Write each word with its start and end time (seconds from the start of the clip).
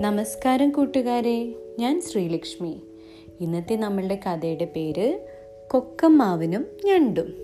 നമസ്കാരം 0.00 0.70
കൂട്ടുകാരെ 0.70 1.54
ഞാൻ 1.78 2.00
ശ്രീലക്ഷ്മി. 2.00 2.80
ഇന്നത്തെ 3.40 3.76
നമ്മളുടെ 3.76 4.20
കഥയുടെ 4.26 4.64
പേര് 4.64 5.20
കൊക്കമ്മാവനും 5.70 6.66
ഞണ്ടും. 6.84 7.34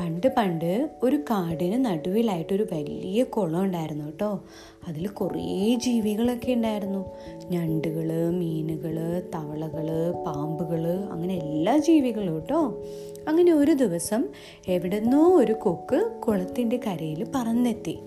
പണ്ട് 0.00 0.26
പണ്ട് 0.36 0.90
ഒരു 1.02 1.16
കാടിന് 1.16 1.84
നടുവിലായിട്ടൊരു 1.84 2.66
വലിയ 2.72 3.24
കുളം 3.24 3.62
ഉണ്ടായിരുന്നു 3.62 4.04
കേട്ടോ. 4.04 4.40
അതിൽ 4.88 5.06
കുറേ 5.06 5.74
ജീവികളൊക്കെ 5.74 6.52
ഉണ്ടായിരുന്നു. 6.52 7.04
ഞണ്ടുകൾ 7.50 8.30
മീനുകൾ 8.30 9.22
തവളകൾ 9.34 10.12
പാമ്പുകൾ 10.26 10.86
അങ്ങനെ 10.88 11.34
എല്ലാ 11.34 11.76
ജീവികളും 11.76 12.34
കേട്ടോ. 12.34 12.84
അങ്ങനെ 13.28 13.52
ഒരു 13.52 13.72
ദിവസം 13.72 14.28
എവിടെന്നോ 14.68 15.36
ഒരു 15.36 15.52
കൊക്ക് 15.52 16.10
കുളത്തിന്റെ 16.26 16.80
കരയിൽ 16.86 17.26
പറന്നെത്തി. 17.34 17.98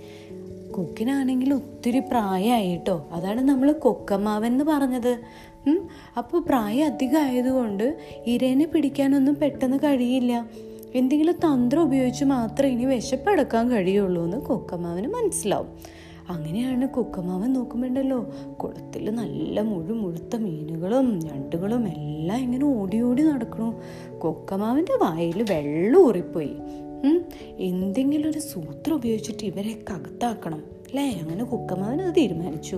കൊക്കിനാണെങ്കിൽ 0.80 1.54
ഒത്തിരി 1.54 2.00
പ്രായമായിട്ടോ? 2.00 3.10
അതാണ് 3.12 3.42
നമ്മൾ 3.42 3.72
കൊക്കമാവെന്ന് 3.72 4.64
പറഞ്ഞത്. 4.64 5.20
അപ്പോൾ 6.18 6.42
പ്രായം 6.42 6.86
അധികം 6.86 7.22
ആയതുകൊണ്ട് 7.22 7.98
ഇരേനെ 8.28 8.66
പിടിക്കാനൊന്നും 8.66 9.36
പെട്ടെന്ന് 9.36 9.78
കഴിയില്ല. 9.78 10.46
എന്തെങ്കിലും 10.96 11.34
തന്ത്രം 11.34 11.82
ഉപയോഗിച്ച് 11.82 12.26
മാത്രമേ 12.26 12.72
ഇനി 12.72 12.86
വിശപ്പടക്കാൻ 12.86 13.72
കഴിയുള്ളൂ 13.72 14.24
എന്ന് 14.24 14.38
കൊക്കമാവന് 14.38 15.08
മനസ്സിലാവും. 15.08 15.68
അങ്ങനെയാണ് 16.30 16.88
കൊക്കമാവൻ 16.88 17.54
നോക്കുമ്പോണ്ടല്ലോ 17.54 18.20
കുളത്തിൽ 18.64 19.10
നല്ല 19.10 19.62
മുഴു 19.62 19.94
മുഴുത്ത 19.94 20.36
മീനുകളും 20.36 21.20
ഞണ്ടുകളും 21.20 21.88
എല്ലാം 21.88 22.40
ഇങ്ങനെ 22.40 22.66
ഓടി 22.66 23.02
ഓടി 23.02 23.24
നടക്കണു. 23.24 23.70
കൊക്കമാവന്റെ 24.18 24.96
വായിൽ 25.06 25.46
വെള്ളം 25.52 26.08
ഊറിപ്പോയി. 26.08 26.56
എന്തെങ്കിലും 27.60 28.30
ഒരു 28.30 28.40
സൂത്രം 28.40 28.96
ഉപയോഗിച്ചിട്ട് 28.96 29.46
ഇവരെ 29.46 29.80
കകത്താക്കണം. 29.92 30.58
അല്ലേ? 30.58 31.20
അങ്ങനെ 31.22 31.44
കൊക്കമാവൻ 31.44 32.02
അത് 32.02 32.16
തീരുമാനിച്ചു. 32.16 32.76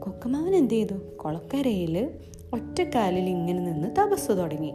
കൊക്കമാവൻ 0.00 0.54
എന്ത് 0.54 0.74
ചെയ്തു? 0.74 0.94
കുളക്കരയിൽ 0.94 2.10
ഒറ്റക്കാലിൽ 2.52 3.28
ഇങ്ങനെ 3.30 3.58
നിന്ന് 3.58 3.88
തപസ് 4.00 4.30
തുടങ്ങി. 4.30 4.74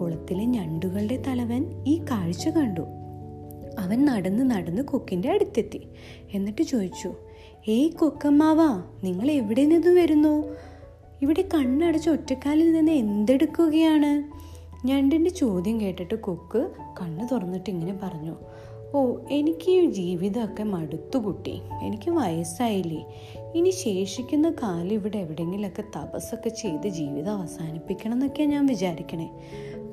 കുളത്തിലെ 0.00 0.44
ഞണ്ടുകളുടെ 0.44 1.22
തലവൻ 1.26 1.84
ഈ 1.88 1.98
കാഴ്ച 2.10 2.48
കണ്ടു. 2.48 2.80
അവൻ 3.78 4.04
നടന്ന് 4.04 4.50
നടന്ന് 4.50 4.82
കൊക്കിന്റെ 4.82 5.30
അടുത്തെത്തി. 5.30 5.88
എന്നിട്ട് 6.34 6.62
ചോദിച്ചു 6.62 7.14
ഏയ് 7.68 7.90
കൊക്കമ്മാവാ 7.90 8.82
നിങ്ങൾ 9.04 9.30
എവിടെ 9.30 9.64
നിന്ന് 9.64 10.00
വരുന്നു? 10.00 10.56
ഇവിടെ 11.22 11.44
കണ്ണടച്ച് 11.54 12.10
ഒറ്റക്കാലിൽ 12.10 12.72
നിന്ന് 12.72 12.92
എന്തെടുക്കുകയാണ്? 12.92 14.40
ഞണ്ടിന്റെ 14.84 15.30
ചോദ്യം 15.30 15.80
കേട്ടിട്ട് 15.80 16.14
കൊക്ക് 16.14 16.70
കണ്ണു 17.02 17.24
തുറന്നിട്ട് 17.32 17.70
ഇങ്ങനെ 17.70 17.98
പറഞ്ഞു 18.02 18.36
ഓ 18.94 19.16
എനിക്ക് 19.30 19.70
ഈ 19.70 19.86
ജീവിതമൊക്കെ 19.86 20.62
മടുത്തു 20.62 21.18
കുട്ടി. 21.18 21.60
എനിക്ക് 21.82 22.10
വയസ്സായില്ലേ. 22.10 23.06
ഇനി 23.54 23.70
ശേഷിക്കുന്ന 23.70 24.50
കാലം 24.50 24.92
ഇവിടെ 24.92 25.18
എവിടെയെങ്കിലൊക്കെ 25.18 25.82
തപസ്സൊക്കെ 25.82 26.48
ചെയ്ത് 26.48 26.88
ജീവിതം 26.88 27.38
അവസാനിപ്പിക്കണം 27.38 28.12
എന്നൊക്കെയാണ് 28.12 28.52
ഞാൻ 28.52 28.66
വിചാരിക്കണേ. 28.66 29.30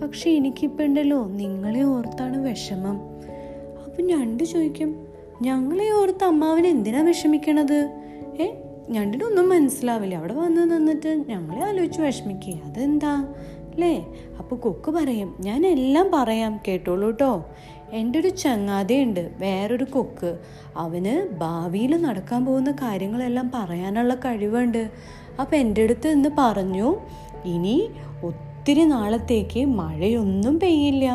പക്ഷെ 0.01 0.29
എനിക്കിപ്പോൾ 0.31 0.83
ഉണ്ടല്ലോ 0.83 1.25
നിങ്ങളെ 1.27 1.81
ഓർത്താണ് 1.81 2.47
വിഷമം. 2.47 3.01
അപ്പം 3.85 4.05
ഞണ്ട് 4.05 4.43
ചോദിക്കും 4.43 5.07
ഞങ്ങളെ 5.41 5.91
ഓർത്ത് 5.91 6.23
അമ്മാവന് 6.23 6.67
എന്തിനാ 6.67 7.01
വിഷമിക്കണത്? 7.01 8.01
ഏ 8.41 8.53
ഞണ്ടിനൊന്നും 8.89 9.49
മനസ്സിലാവില്ല. 9.49 10.15
അവിടെ 10.15 10.33
വന്ന് 10.33 10.71
നിന്നിട്ട് 10.71 11.23
ഞങ്ങളെ 11.29 11.63
ആലോചിച്ച് 11.63 12.01
വിഷമിക്കുക 12.01 12.53
അതെന്താ? 12.53 13.33
അല്ലേ? 13.77 14.07
അപ്പോൾ 14.39 14.55
കൊക്ക് 14.55 14.91
പറയും 14.91 15.35
ഞാൻ 15.39 15.65
എല്ലാം 15.67 16.11
പറയാം 16.13 16.59
കേട്ടോളൂ 16.67 17.07
കേട്ടോ 17.07 17.45
എന്റെ 17.91 18.19
ഒരു 18.19 18.27
ചങ്ങാതിയുണ്ട് 18.27 19.31
വേറൊരു 19.37 19.83
കൊക്ക്. 19.83 20.37
അവന് 20.77 21.27
ഭാവിയിൽ 21.37 22.01
നടക്കാൻ 22.01 22.45
പോകുന്ന 22.45 22.71
കാര്യങ്ങളെല്ലാം 22.71 23.51
പറയാനുള്ള 23.53 24.13
കഴിവുണ്ട്. 24.15 24.89
അപ്പോൾ 25.41 25.55
എന്റെ 25.55 25.81
അടുത്ത് 25.81 26.13
നിന്ന് 26.13 26.29
പറഞ്ഞു 26.39 26.95
ഇനി 27.45 27.89
ഒത്തിരി 28.23 28.83
നാളത്തേക്ക് 28.83 29.65
മഴയൊന്നും 29.65 30.59
പെയ്യില്ല. 30.59 31.05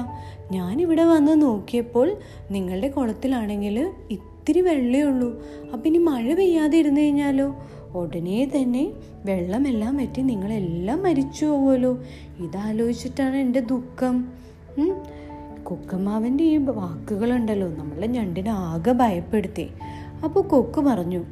ഞാനിവിടെ 0.50 1.04
വന്ന് 1.04 1.42
നോക്കിയപ്പോൾ 1.42 2.16
നിങ്ങളുടെ 2.50 2.88
കുളത്തിലാണെങ്കിൽ 2.88 3.90
ഇത്തിരി 4.10 4.60
വെള്ളമേ 4.60 5.02
ഉള്ളൂ. 5.02 5.42
അപ്പം 5.72 5.86
ഇനി 5.86 5.98
മഴ 5.98 6.34
പെയ്യാതെ 6.34 6.78
ഇരുന്ന് 6.78 7.00
കഴിഞ്ഞാലോ? 7.00 7.48
ഉടനെ 7.94 8.50
തന്നെ 8.56 8.92
വെള്ളമെല്ലാം 9.24 9.96
പറ്റി 9.96 10.22
നിങ്ങളെല്ലാം 10.22 11.02
മരിച്ചു 11.02 11.46
പോകുമല്ലോ 11.46 11.98
ഇതാലോചിച്ചിട്ടാണ് 12.40 13.36
എന്റെ 13.36 13.60
ദുഃഖം. 13.60 14.32
കൊക്കമ്മാവന്റെ 15.64 16.44
ഈ 16.44 16.56
വാക്കുകളുണ്ടല്ലോ 16.56 17.68
നമ്മളെ 17.68 18.06
ഞണ്ടിനെ 18.06 18.50
ആകെ 18.50 18.92
ഭയപ്പെടുത്തി. 18.92 19.68
അപ്പോൾ 20.24 20.48
കൊക്ക് 20.48 20.80
പറഞ്ഞു 20.80 21.24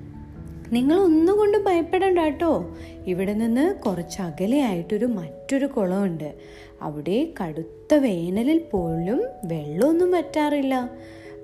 നിങ്ങൾ 0.72 1.00
ഒന്നുകൊണ്ടും 1.00 1.64
ഭയപ്പെടണ്ട 1.64 2.18
കേട്ടോ. 2.18 2.76
ഇവിടെ 3.06 3.32
നിന്ന് 3.32 3.74
കുറച്ച് 3.74 4.22
അകലെയായിട്ടൊരു 4.22 5.06
മറ്റൊരു 5.06 5.66
കുളമുണ്ട്. 5.66 6.34
അവിടെ 6.82 7.32
കടുത്ത 7.40 7.94
വേനലിൽ 7.94 8.58
പോലും 8.58 9.22
വെള്ളമൊന്നും 9.44 10.10
പറ്റാറില്ല 10.12 10.90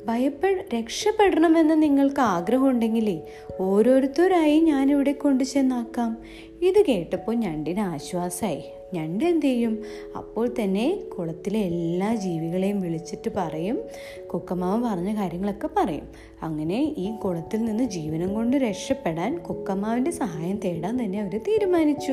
ഭയപ്പെ 0.06 0.65
രക്ഷപ്പെടണമെന്ന് 0.75 1.83
നിങ്ങൾക്ക് 1.83 2.21
ആഗ്രഹമുണ്ടെങ്കിലേ 2.21 3.19
ഓരോരുത്തരായി 3.61 4.61
ഞാനിവിടെ 4.61 5.12
കൊണ്ടു 5.12 5.44
ചെന്നാക്കാം 5.44 6.17
ഇത് 6.62 6.87
കേട്ടപ്പോൾ 6.87 7.34
ഞണ്ടിന് 7.34 7.81
ആശ്വാസമായി 7.81 8.62
ഞണ്ട് 8.94 9.25
എന്ത് 9.25 9.47
ചെയ്യും 9.47 9.83
അപ്പോൾ 10.17 10.49
തന്നെ 10.49 10.97
കുളത്തിലെ 11.19 11.61
എല്ലാ 11.61 12.15
ജീവികളെയും 12.15 12.81
വിളിച്ചിട്ട് 12.81 13.31
പറയും. 13.37 13.78
കൊക്കമാവൻ 14.27 14.83
പറഞ്ഞ 14.83 15.17
കാര്യങ്ങളൊക്കെ 15.17 15.69
പറയും. 15.77 16.06
അങ്ങനെ 16.43 16.95
ഈ 16.99 17.17
കുളത്തിൽ 17.17 17.65
നിന്ന് 17.65 17.85
ജീവനം 17.85 18.35
കൊണ്ട് 18.35 18.57
രക്ഷപ്പെടാൻ 18.57 19.39
കൊക്കമ്മാവിന്റെ 19.39 20.11
സഹായം 20.11 20.61
തേടാൻ 20.65 21.05
തന്നെ 21.05 21.21
അവർ 21.21 21.41
തീരുമാനിച്ചു. 21.49 22.13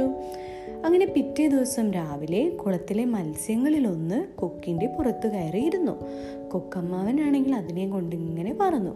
അങ്ങനെ 0.85 1.05
പിറ്റേ 1.05 1.47
ദിവസം 1.47 1.91
രാവിലെ 1.91 2.49
കുളത്തിലെ 2.49 3.05
മത്സ്യങ്ങളിലൊന്ന് 3.05 4.23
കൊക്കിന്റെ 4.35 4.87
പുറത്തു 4.87 5.27
കയറിയിരുന്നു. 5.27 5.99
കൊക്കമ്മാവനാണെങ്കിൽ 6.49 7.55
അതിനെ 7.55 7.87
കൊണ്ട് 7.87 8.15
ഇങ്ങനെ 8.15 8.55
പറഞ്ഞു 8.61 8.93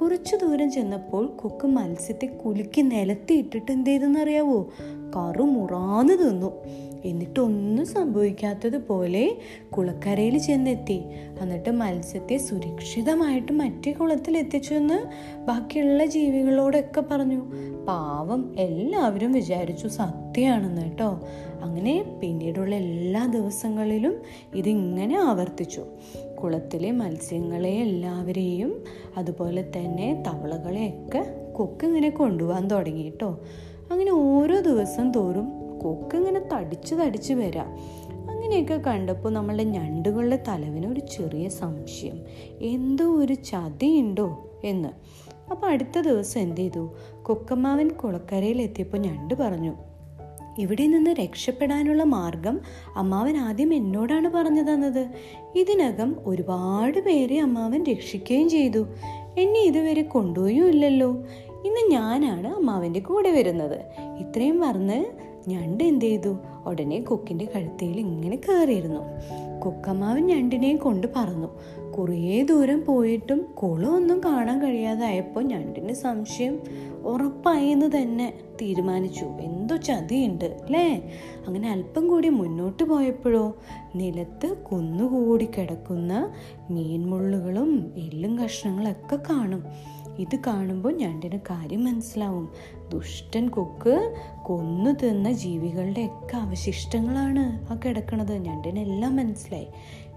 കുറച്ചു 0.00 0.36
ദൂരം 0.36 0.70
ചെന്നപ്പോൾ 0.70 1.26
കൊക്ക് 1.26 1.66
മത്സ്യത്തെ 1.66 2.26
കുലുക്കി 2.26 2.80
നിലത്തിയിട്ടിട്ട് 2.80 3.72
എന്ത് 3.72 3.90
ചെയ്തെന്നറിയാവോ 3.90 4.72
കറു 5.16 5.42
മുറാന്ന് 5.42 6.14
തിന്നു. 6.14 6.52
എന്നിട്ടൊന്നും 7.04 7.86
സംഭവിക്കാത്തതുപോലെ 7.86 9.36
കുളക്കരയിൽ 9.76 10.38
ചെന്നെത്തി. 10.38 11.02
എന്നിട്ട് 11.40 11.70
മത്സ്യത്തെ 11.70 12.36
സുരക്ഷിതമായിട്ട് 12.36 13.52
മറ്റേ 13.52 13.92
കുളത്തിൽ 13.92 14.38
എത്തിച്ചെന്ന് 14.68 14.98
ബാക്കിയുള്ള 15.46 16.06
ജീവികളോടൊക്കെ 16.06 17.00
പറഞ്ഞു. 17.00 17.40
പാവം 17.88 18.54
എല്ലാവരും 18.58 19.32
വിചാരിച്ചു 19.32 19.88
സത്യമാണെന്ന് 19.88 20.82
കേട്ടോ. 20.82 21.20
അങ്ങനെ 21.62 22.18
പിന്നീടുള്ള 22.22 22.74
എല്ലാ 22.74 23.26
ദിവസങ്ങളിലും 23.26 24.22
ഇതിങ്ങനെ 24.54 25.16
ആവർത്തിച്ചു. 25.16 25.84
കുളത്തിലെ 26.42 26.90
മത്സ്യങ്ങളെ 26.90 27.70
എല്ലാവരെയും 27.70 28.84
അതുപോലെ 29.16 29.62
തന്നെ 29.76 30.24
തവളകളെയൊക്കെ 30.26 31.52
കൊക്ക് 31.56 31.86
ഇങ്ങനെ 31.86 32.10
കൊണ്ടുപോകാൻ 32.10 32.68
തുടങ്ങി 32.68 33.02
കേട്ടോ. 33.02 33.40
അങ്ങനെ 33.90 34.12
ഓരോ 34.12 34.60
ദിവസം 34.60 35.12
തോറും 35.12 35.78
കൊക്ക് 35.78 36.16
ഇങ്ങനെ 36.16 36.40
തടിച്ച് 36.52 36.94
തടിച്ച് 36.94 37.34
വരാം. 37.34 37.78
അങ്ങനെയൊക്കെ 38.48 38.90
കണ്ടപ്പോൾ 38.90 39.32
നമ്മളുടെ 39.32 39.64
ഞണ്ടുകളുടെ 39.64 40.44
തലവിന് 40.48 40.86
ഒരു 40.86 41.00
ചെറിയ 41.00 41.48
സംശയം. 41.48 42.20
എന്തോ 42.60 43.04
ഒരു 43.04 43.34
ചതിയുണ്ടോ 43.34 44.50
എന്ന്. 44.64 44.88
അപ്പോൾ 45.50 45.66
അടുത്ത 45.66 46.00
ദിവസം 46.00 46.40
എന്ത് 46.40 46.60
ചെയ്തു? 46.60 46.94
കൊക്കമ്മാവൻ 47.22 47.88
കുളക്കരയിൽ 47.88 48.62
എത്തിയപ്പോൾ 48.62 48.98
ഞണ്ട് 48.98 49.34
പറഞ്ഞു 49.34 49.74
ഇവിടെ 50.58 50.86
നിന്ന് 50.86 51.10
രക്ഷപ്പെടാനുള്ള 51.10 52.02
മാർഗം 52.02 52.60
അമ്മാവൻ 52.96 53.36
ആദ്യം 53.36 53.74
എന്നോടാണ് 53.74 54.28
പറഞ്ഞു 54.28 54.60
തന്നത്. 54.60 55.08
ഇതിനകം 55.56 56.16
ഒരുപാട് 56.26 57.00
പേരെ 57.00 57.40
അമ്മാവൻ 57.40 57.84
രക്ഷിക്കുകയും 57.84 58.48
ചെയ്തു. 58.48 58.86
എന്നെ 59.38 59.60
ഇതുവരെ 59.60 60.02
കൊണ്ടുപോയും 60.02 60.68
ഇല്ലല്ലോ. 60.68 61.10
ഇന്ന് 61.64 61.90
ഞാനാണ് 61.90 62.48
അമ്മാവന്റെ 62.48 63.00
കൂടെ 63.00 63.30
വരുന്നത്. 63.30 63.80
ഇത്രയും 64.18 64.60
പറഞ്ഞ് 64.60 65.04
ഞണ്ട് 65.48 65.84
എന്ത് 65.84 66.04
ചെയ്തു? 66.04 66.38
ഉടനെ 66.68 67.00
കൊക്കിന്റെ 67.00 67.48
കഴുത്തയിൽ 67.56 68.00
ഇങ്ങനെ 68.00 68.36
കയറിയിരുന്നു 68.36 69.00
കൊക്കമാവൻ 69.60 70.26
ഞണ്ടിനെയും 70.26 70.76
കൊണ്ട് 70.76 71.06
പറന്നു. 71.16 71.48
കുറേ 71.92 72.42
ദൂരം 72.42 72.84
പോയിട്ടും 72.84 73.46
കുളമൊന്നും 73.54 74.20
കാണാൻ 74.24 74.62
കഴിയാതായപ്പോൾ 74.62 75.44
ഞണ്ടിന് 75.44 75.92
സംശയം 75.92 76.60
ഉറപ്പായി 77.04 77.66
എന്ന് 77.66 77.90
തന്നെ 77.96 78.34
തീരുമാനിച്ചു. 78.62 79.24
എന്തോ 79.24 79.76
ചതിയുണ്ട് 79.76 80.44
അല്ലേ? 80.44 81.12
അങ്ങനെ 81.46 81.70
അല്പം 81.70 82.08
കൂടി 82.08 82.28
മുന്നോട്ട് 82.28 82.82
പോയപ്പോഴോ 82.82 83.56
നിലത്ത് 83.94 84.56
കുന്നുകൂടി 84.72 85.44
കിടക്കുന്ന 85.44 86.32
മീൻമുള്ളുകളും 86.70 87.92
എല്ലും 87.96 88.38
കഷ്ണങ്ങളൊക്കെ 88.38 89.18
കാണും. 89.30 89.64
ഇത് 90.18 90.36
കാണുമ്പോൾ 90.46 90.96
ഞണ്ടിന് 90.96 91.38
കാര്യം 91.38 91.84
മനസ്സിലാവും. 91.84 92.48
ദുഷ്ടൻ 92.92 93.48
കൊക്ക് 93.48 94.14
കൊന്നു 94.42 94.90
തിന്ന 94.90 95.32
ജീവികളുടെ 95.32 96.00
ഒക്കെ 96.00 96.36
അവശിഷ്ടങ്ങളാണ് 96.36 97.72
ആ 97.72 97.80
കിടക്കണത്. 97.84 98.32
ഞണ്ടിനെല്ലാം 98.32 99.16
മനസ്സിലായി. 99.16 99.66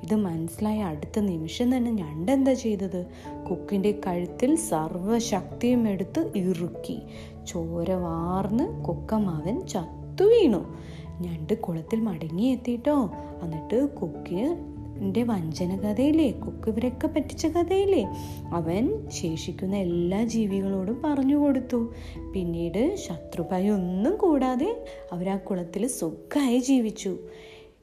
ഇത് 0.03 0.15
മനസ്സിലായ 0.15 0.83
അടുത്ത 0.83 1.19
നിമിഷം 1.19 1.77
തന്നെ 1.77 1.92
ഞണ്ട് 1.92 2.31
എന്താ 2.31 2.53
ചെയ്തത്? 2.53 3.06
കൊക്കിന്റെ 3.50 4.00
കഴുത്തിൽ 4.07 4.56
സർവശക്തിയും 4.56 5.88
എടുത്ത് 5.88 6.31
ഇറുക്കി. 6.36 7.01
ചോര 7.47 7.94
വാർന്ന് 7.94 8.83
കൊക്കമാവൻ 8.83 9.68
ചത്തു 9.68 10.24
വീണു. 10.24 10.75
ഞണ്ട് 11.21 11.54
കുളത്തിൽ 11.54 12.00
മടങ്ങിയെത്തിയിട്ടോ 12.00 13.12
എന്നിട്ട് 13.44 13.95
കൊക്കിന് 13.95 14.70
എന്റെ 15.01 15.24
വഞ്ചന 15.24 15.75
കഥയില്ലേ 15.75 16.31
കൊക്ക് 16.31 16.69
ഇവരൊക്കെ 16.69 17.07
പറ്റിച്ച 17.07 17.45
കഥയില്ലേ 17.45 18.07
അവൻ 18.53 19.09
ശേഷിക്കുന്ന 19.09 19.75
എല്ലാ 19.75 20.24
ജീവികളോടും 20.24 21.01
പറഞ്ഞു 21.03 21.36
കൊടുത്തു. 21.36 21.94
പിന്നീട് 22.33 22.95
ശത്രുഭയം 22.95 23.74
ഒന്നും 23.74 24.18
കൂടാതെ 24.18 24.86
അവരാ 25.12 25.38
കുളത്തിൽ 25.38 25.88
സുഖമായി 25.88 26.59
ജീവിച്ചു. 26.59 27.18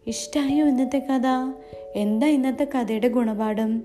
ഇഷ്ടായോ 0.06 0.69
ഇന്നത്തെ 0.69 0.99
കഥ? 0.99 1.26
എന്താ 1.97 2.26
ഇന്നത്തെ 2.26 2.69
കഥയുടെ 2.75 3.09
ഗുണപാഠം? 3.09 3.82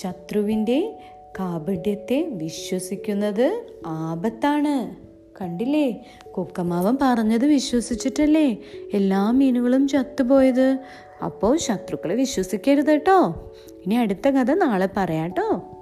ശത്രുവിന്റെ 0.00 0.98
കാപഢ്യത്തെ 1.38 2.22
വിശ്വസിക്കുന്നത് 2.22 3.66
ആപത്താണ്. 3.86 5.07
കണ്ടില്ലേ? 5.40 6.04
കൊക്കമാവൻ 6.30 6.98
പറഞ്ഞത് 7.02 7.46
വിശ്വസിച്ചിട്ടല്ലേ? 7.46 8.58
എല്ലാ 8.94 9.30
മീനുകളും 9.30 9.88
ചത്തുപോയത്. 9.88 10.78
അപ്പോൾ 11.24 11.56
ശത്രുക്കളെ 11.56 12.14
വിശ്വസിക്കരുത് 12.14 12.90
കേട്ടോ. 12.90 13.50
ഇനി 13.86 13.94
അടുത്ത 13.94 14.28
കഥ 14.28 14.52
നാളെ 14.54 14.88
പറയാട്ടോ 14.96 15.74